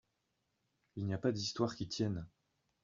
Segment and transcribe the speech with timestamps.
[0.95, 2.27] Il n’y a pas d’histoire qui tienne